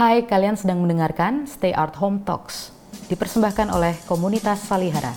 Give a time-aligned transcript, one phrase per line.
[0.00, 2.72] Hai, kalian sedang mendengarkan Stay Art Home Talks,
[3.12, 5.12] dipersembahkan oleh komunitas Salihara.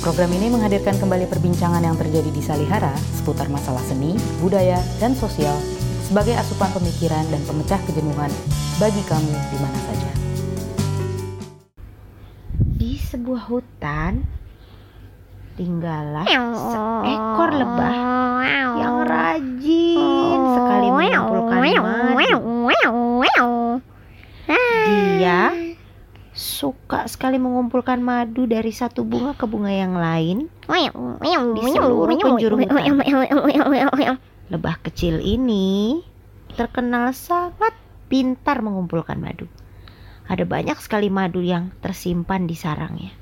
[0.00, 5.52] Program ini menghadirkan kembali perbincangan yang terjadi di Salihara seputar masalah seni, budaya, dan sosial
[6.08, 8.32] sebagai asupan pemikiran dan pemecah kejenuhan
[8.80, 10.10] bagi kamu di mana saja.
[12.56, 14.24] Di sebuah hutan
[15.60, 17.92] tinggallah seekor lebah
[18.80, 22.51] yang rajin sekali mengumpulkan madu.
[24.86, 25.52] Dia
[26.32, 30.48] suka sekali mengumpulkan madu dari satu bunga ke bunga yang lain
[31.52, 34.16] di seluruh penjuru hutan.
[34.48, 36.00] Lebah kecil ini
[36.56, 37.72] terkenal sangat
[38.08, 39.48] pintar mengumpulkan madu.
[40.28, 43.12] Ada banyak sekali madu yang tersimpan di sarangnya.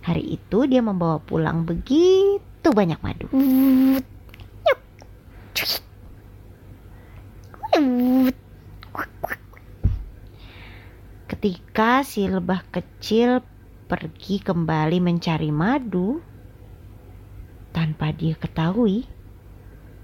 [0.00, 3.26] Hari itu dia membawa pulang begitu banyak madu.
[11.40, 13.40] Ketika si lebah kecil
[13.88, 16.20] pergi kembali mencari madu,
[17.72, 19.08] tanpa dia ketahui,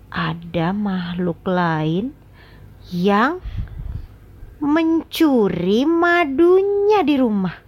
[0.08, 2.16] ada makhluk lain
[2.88, 3.44] yang
[4.64, 7.60] mencuri madunya di rumah.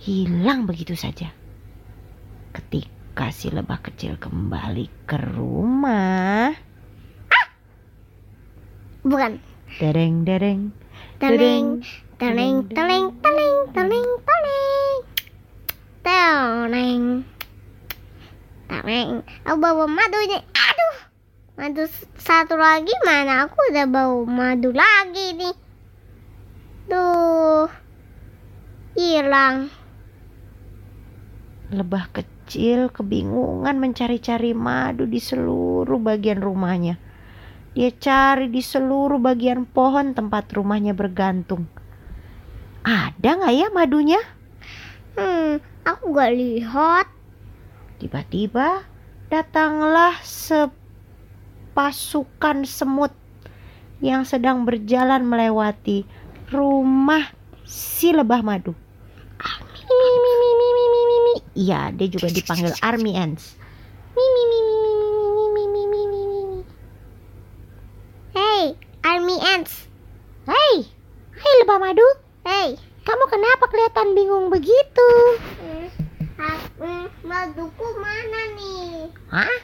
[0.00, 1.28] Hilang begitu saja.
[2.56, 6.56] Ketika si lebah kecil kembali ke rumah,
[9.04, 9.44] Bukan.
[9.76, 10.72] dereng dereng,
[11.16, 11.80] Teleng,
[12.20, 14.98] teleng, teleng, teleng, teleng, teleng.
[16.04, 17.04] Teleng.
[18.68, 19.10] Teleng.
[19.48, 20.44] Aku bawa madunya.
[20.44, 20.96] Aduh.
[21.56, 21.88] Madu
[22.20, 23.48] satu lagi mana?
[23.48, 25.56] Aku udah bawa madu lagi nih.
[26.92, 27.72] Tuh.
[28.92, 29.72] Hilang.
[31.66, 37.05] lebah kecil kebingungan mencari-cari madu di seluruh bagian rumahnya.
[37.76, 41.68] Dia cari di seluruh bagian pohon tempat rumahnya bergantung.
[42.88, 44.16] Ada nggak ya madunya?
[45.12, 47.04] Hmm, aku gak lihat.
[48.00, 48.80] Tiba-tiba
[49.28, 53.12] datanglah sepasukan semut
[54.00, 56.08] yang sedang berjalan melewati
[56.48, 57.28] rumah
[57.68, 58.72] si lebah madu.
[58.72, 61.44] Mi, mi, mi, mi, mi, mi, mi, mi.
[61.60, 63.60] Iya, dia juga dipanggil army ants.
[71.66, 72.06] Lebah madu,
[72.46, 72.78] Hey.
[73.02, 75.10] kamu kenapa kelihatan bingung begitu?
[75.58, 75.90] Hmm,
[76.38, 79.10] ah, hmm, maduku mana nih?
[79.34, 79.58] Hah?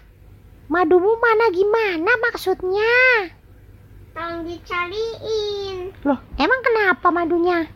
[0.67, 2.91] Madumu mana gimana maksudnya?
[4.19, 5.95] Tolong dicariin.
[6.03, 7.71] Loh, emang kenapa madunya?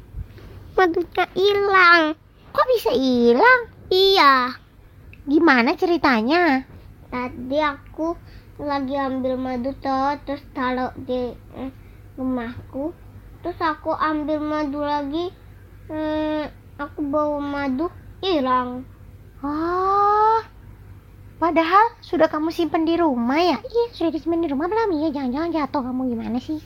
[0.75, 2.19] Madunya hilang.
[2.51, 3.71] Kok bisa hilang?
[3.95, 4.59] Iya.
[5.23, 6.67] Gimana ceritanya?
[7.15, 8.19] Tadi aku
[8.59, 11.31] lagi ambil madu tuh, terus taruh di
[11.63, 11.71] eh,
[12.19, 13.06] rumahku.
[13.47, 15.31] Terus aku ambil madu lagi.
[15.87, 16.51] Hmm,
[16.83, 17.87] aku bawa madu
[18.19, 18.83] hilang.
[19.39, 20.43] Oh,
[21.39, 23.63] padahal sudah kamu simpan di rumah ya?
[23.63, 24.99] Iya, sudah disimpan di rumah belum?
[24.99, 26.59] Iya, jangan-jangan jatuh kamu gimana sih?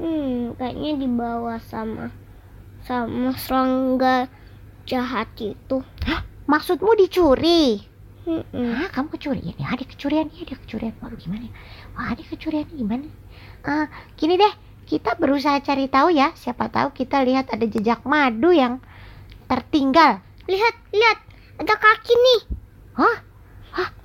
[0.00, 2.08] Hmm, kayaknya dibawa sama
[2.88, 4.32] sama serangga
[4.88, 5.84] jahat itu.
[6.48, 7.84] Maksudmu dicuri?
[8.24, 9.52] Hmm, Hah, kamu kecurian?
[9.60, 10.96] Ya, ada kecurian, ya, ada kecurian.
[11.04, 11.52] Waduh, gimana?
[11.52, 11.54] ya?
[11.92, 13.12] Wah, ada kecurian gimana?
[13.60, 14.54] Ah, gini deh,
[14.88, 16.32] kita berusaha cari tahu ya.
[16.32, 18.80] Siapa tahu kita lihat ada jejak madu yang
[19.44, 20.24] tertinggal.
[20.48, 21.18] Lihat, lihat,
[21.60, 22.40] ada kaki nih.
[22.96, 23.16] Hah?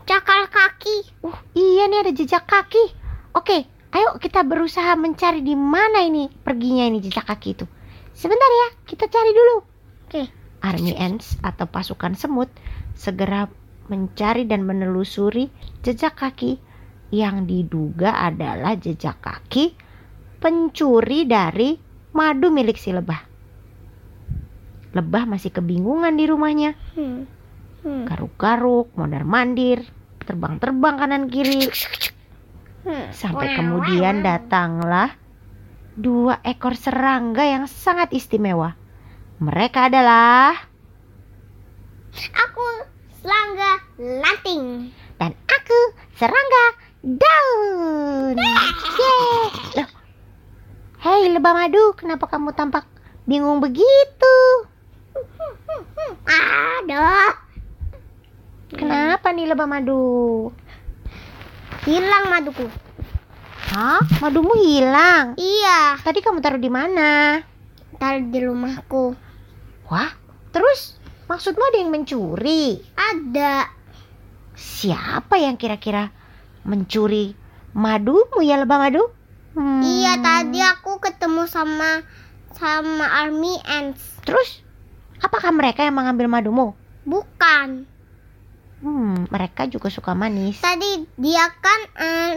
[0.04, 1.24] Cakar kaki.
[1.24, 2.92] Uh, iya nih ada jejak kaki.
[3.32, 3.64] Oke,
[3.96, 7.66] ayo kita berusaha mencari di mana ini perginya ini jejak kaki itu.
[8.12, 9.56] Sebentar ya, kita cari dulu.
[10.04, 10.28] Oke.
[10.60, 12.52] Army ants atau pasukan semut
[12.96, 13.48] segera
[13.88, 15.48] mencari dan menelusuri
[15.84, 16.60] jejak kaki
[17.12, 19.76] yang diduga adalah jejak kaki
[20.44, 21.80] pencuri dari
[22.12, 23.24] madu milik si lebah.
[24.92, 26.76] Lebah masih kebingungan di rumahnya.
[27.00, 27.24] Hmm.
[27.80, 28.04] Hmm.
[28.04, 29.88] Garuk-garuk, mondar-mandir,
[30.28, 31.72] terbang-terbang kanan kiri.
[32.84, 33.08] Hmm.
[33.16, 35.16] Sampai kemudian datanglah
[35.96, 38.76] dua ekor serangga yang sangat istimewa.
[39.40, 40.52] Mereka adalah
[42.14, 42.68] Aku
[43.24, 44.94] serangga lanting.
[45.18, 45.80] dan aku
[46.20, 46.66] serangga
[47.02, 48.36] daun.
[48.38, 49.46] Yeay.
[49.82, 49.90] Loh.
[51.44, 52.88] Hei lebah madu, kenapa kamu tampak
[53.28, 54.36] bingung begitu?
[56.24, 57.36] Ada.
[58.72, 60.56] Kenapa nih lebah madu?
[61.84, 62.64] Hilang maduku.
[63.76, 64.00] Hah?
[64.24, 65.36] Madumu hilang.
[65.36, 66.00] Iya.
[66.00, 67.44] Tadi kamu taruh di mana?
[68.00, 69.12] Taruh di rumahku.
[69.92, 70.16] Wah,
[70.56, 70.96] terus
[71.28, 72.80] maksudmu ada yang mencuri?
[72.96, 73.68] Ada.
[74.56, 76.08] Siapa yang kira-kira
[76.64, 77.36] mencuri
[77.76, 79.23] madumu ya lebah madu?
[79.54, 79.86] Hmm.
[79.86, 82.02] Iya, tadi aku ketemu sama
[82.58, 84.02] sama army ants.
[84.26, 84.66] Terus,
[85.22, 86.74] apakah mereka yang mengambil madumu?
[87.06, 87.86] Bukan.
[88.84, 90.60] Hmm, mereka juga suka manis.
[90.60, 92.32] Tadi dia kan eh,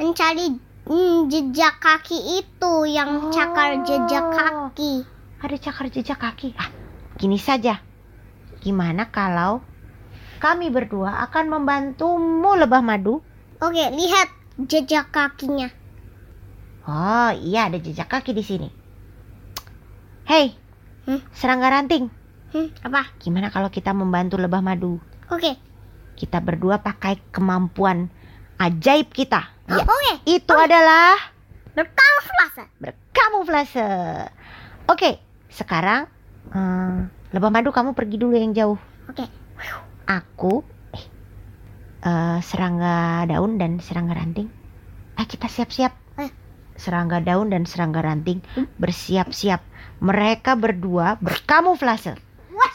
[0.00, 0.56] mencari
[0.88, 4.32] mm, jejak kaki itu yang cakar jejak Oh.
[4.32, 5.04] kaki.
[5.44, 6.56] Ada cakar jejak kaki.
[6.56, 6.72] Ah,
[7.20, 7.84] gini saja.
[8.64, 9.60] Gimana kalau
[10.40, 13.20] kami berdua akan membantumu lebah madu?
[13.60, 15.68] Oke, lihat jejak kakinya.
[16.84, 18.68] Oh, iya ada jejak kaki di sini.
[20.24, 20.52] Hei,
[21.04, 21.20] Hmm?
[21.36, 22.08] serangga ranting.
[22.52, 23.08] Hmm, apa?
[23.20, 24.96] Gimana kalau kita membantu lebah madu?
[25.28, 25.56] Oke.
[26.14, 28.08] Kita berdua pakai kemampuan
[28.56, 29.48] ajaib kita.
[29.66, 30.12] Ya, Oke.
[30.24, 31.16] itu adalah
[31.74, 32.64] Berkamuflase.
[32.78, 33.88] berkamuflase.
[34.86, 35.18] Oke,
[35.50, 36.06] sekarang
[36.54, 36.98] eh,
[37.32, 38.78] lebah madu kamu pergi dulu yang jauh.
[39.10, 39.26] Oke.
[40.06, 40.62] Aku
[40.94, 41.04] eh,
[42.00, 44.46] eh, serangga daun dan serangga ranting.
[45.16, 46.03] Eh kita siap-siap.
[46.74, 48.42] Serangga daun dan serangga ranting
[48.82, 49.62] bersiap-siap.
[50.02, 52.18] Mereka berdua berkamuflase.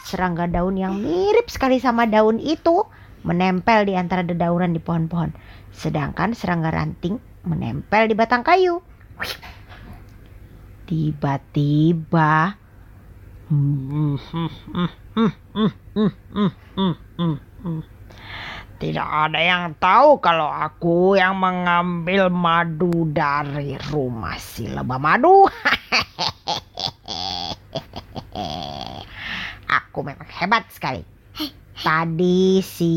[0.08, 2.84] Serangga daun yang mirip sekali sama daun itu
[3.22, 5.36] menempel di antara dedaunan di pohon-pohon.
[5.70, 8.80] Sedangkan serangga ranting menempel di batang kayu.
[10.88, 12.58] Tiba-tiba
[18.80, 25.44] Tidak ada yang tahu kalau aku yang mengambil madu dari rumah si lebah madu.
[29.68, 31.04] Aku memang hebat sekali.
[31.76, 32.92] Tadi si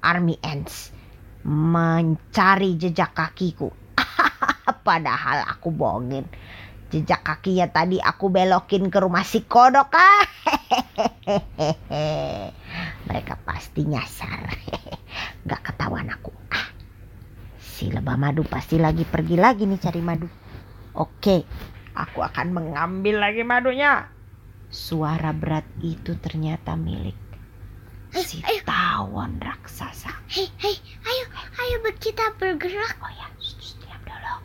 [0.00, 0.96] Army Ants
[1.44, 3.68] mencari jejak kakiku.
[4.88, 6.24] Padahal aku bohongin.
[6.88, 9.92] Jejak kakinya tadi aku belokin ke rumah si kodok.
[13.08, 14.40] Mereka pasti nyasar.
[15.42, 16.30] Gak ketahuan aku.
[16.50, 16.70] Ah,
[17.58, 20.28] si lebah madu pasti lagi pergi lagi nih cari madu.
[20.94, 21.42] Oke,
[21.96, 24.06] aku akan mengambil lagi madunya.
[24.72, 27.32] Suara berat itu ternyata milik
[28.20, 28.60] si ayo.
[28.68, 30.12] tawon raksasa.
[30.28, 30.76] Hei, hei,
[31.08, 31.24] ayo,
[31.64, 33.00] ayo kita bergerak.
[33.00, 34.36] Oh ya, setiap dulu.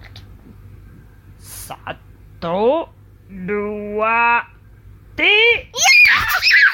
[1.35, 2.87] Satu,
[3.27, 4.47] dua,
[5.19, 5.75] tiga.
[6.39, 6.67] Ya!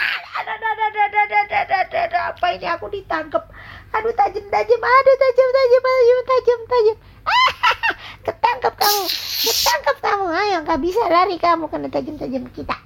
[2.33, 3.49] Apa ini aku ditangkap?
[3.93, 6.97] Aduh tajam, tajam, aduh tajam, tajam, tajam, tajam, tajam.
[8.25, 9.03] Ketangkap kamu,
[9.43, 10.25] ketangkap kamu.
[10.31, 12.77] Ayo, nggak bisa lari kamu karena tajam-tajam kita.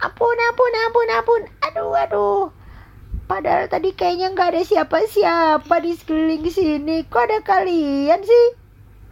[0.00, 1.42] Ampun, ampun, ampun, ampun.
[1.68, 2.44] Aduh, aduh.
[3.28, 6.96] Padahal tadi kayaknya nggak ada siapa-siapa di sekeliling sini.
[7.06, 8.46] Kok ada kalian sih?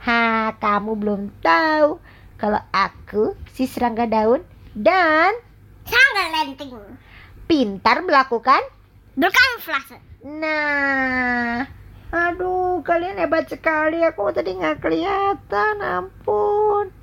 [0.02, 2.00] Ha, kamu belum tahu
[2.40, 4.42] kalau aku si serangga daun
[4.74, 5.36] dan
[5.84, 6.72] Sangat lenting.
[7.46, 8.60] pintar melakukan.
[9.18, 9.98] Berkamuflase.
[10.22, 11.66] Nah,
[12.08, 13.98] aduh, kalian hebat sekali.
[14.06, 16.94] Aku tadi nggak kelihatan, ampun.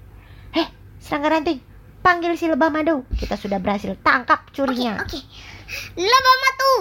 [0.51, 0.67] Heh,
[0.97, 1.59] serangga ranting,
[1.99, 3.03] panggil si lebah madu.
[3.11, 4.95] Kita sudah berhasil tangkap Oke, curinya.
[5.03, 5.19] oke.
[5.95, 6.73] Lebah matu.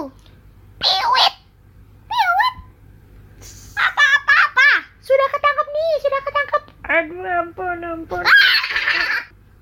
[0.78, 1.34] Piwit.
[2.06, 2.54] Piwit.
[3.74, 4.68] Apa, apa, apa?
[5.02, 6.62] Sudah ketangkap nih, sudah ketangkap.
[6.84, 8.22] Aduh, ampun, ampun.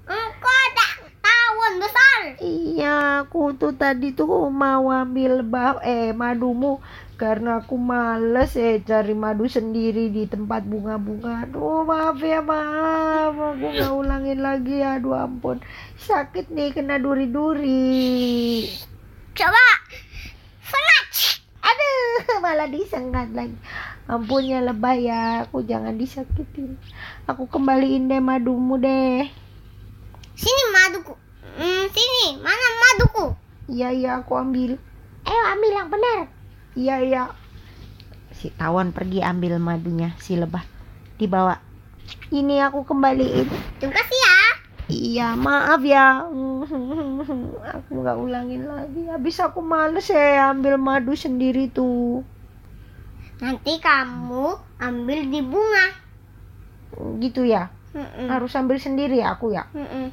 [0.03, 0.87] Engkau ada
[1.23, 2.21] tawon besar.
[2.43, 6.85] Iya, aku tuh tadi tuh mau ambil bah eh madumu
[7.17, 11.49] karena aku males eh cari madu sendiri di tempat bunga-bunga.
[11.49, 13.33] Aduh, maaf ya, maaf.
[13.33, 14.85] Aku nggak ulangin lagi.
[14.85, 15.65] Aduh, ampun.
[15.97, 18.69] Sakit nih kena duri-duri.
[19.33, 19.65] Coba.
[20.61, 21.41] Snatch.
[21.65, 23.57] Aduh, malah disengat lagi.
[24.13, 26.77] Ampun ya lebah ya, aku jangan disakitin.
[27.25, 29.25] Aku kembaliin deh madumu deh.
[30.37, 31.17] Sini maduku.
[31.57, 32.41] Hmm, sini.
[32.45, 32.72] Mana?
[33.73, 34.77] Iya, iya, aku ambil.
[35.25, 36.29] Ayo ambil yang benar.
[36.77, 37.23] Iya, iya.
[38.37, 40.61] Si tawon pergi ambil madunya, si lebah.
[41.17, 41.57] Dibawa.
[42.29, 43.49] Ini aku kembaliin.
[43.81, 44.37] Terima kasih ya.
[44.93, 46.29] Iya, maaf ya.
[47.81, 49.09] aku nggak ulangin lagi.
[49.09, 52.21] Habis aku males ya ambil madu sendiri tuh.
[53.41, 55.87] Nanti kamu ambil di bunga.
[57.25, 57.73] Gitu ya.
[57.97, 58.29] Mm-mm.
[58.29, 59.65] Harus ambil sendiri ya aku ya.
[59.73, 60.13] Mm-mm.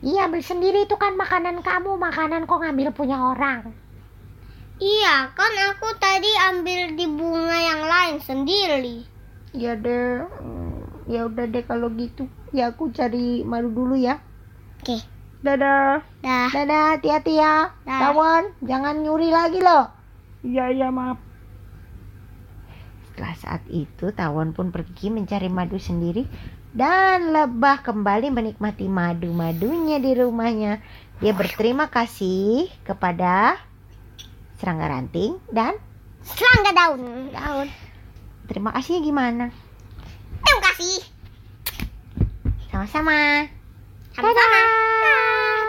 [0.00, 2.00] Iya, ambil sendiri itu kan makanan kamu.
[2.00, 3.76] Makanan kok ngambil punya orang.
[4.80, 9.04] Iya, kan aku tadi ambil di bunga yang lain sendiri.
[9.52, 10.24] Ya deh.
[10.40, 12.24] Hmm, Ya udah deh kalau gitu.
[12.56, 14.24] Ya aku cari madu dulu ya.
[14.80, 15.04] Oke.
[15.44, 16.00] Dadah.
[16.24, 16.48] Dah.
[16.48, 17.76] Dadah, hati-hati ya.
[17.84, 18.00] Dah.
[18.08, 19.92] Tawon, jangan nyuri lagi loh.
[20.40, 21.20] Iya, iya, maaf.
[23.04, 26.24] Setelah saat itu, tawon pun pergi mencari madu sendiri
[26.70, 30.78] dan lebah kembali menikmati madu-madunya di rumahnya.
[31.18, 33.58] Dia berterima kasih kepada
[34.62, 35.74] serangga ranting dan
[36.22, 37.02] serangga daun.
[37.34, 37.68] Daun.
[38.46, 39.50] Terima kasih gimana?
[40.42, 40.98] Terima kasih.
[42.70, 43.50] Sama-sama.
[44.14, 44.62] Sama-sama.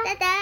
[0.06, 0.41] Dadah.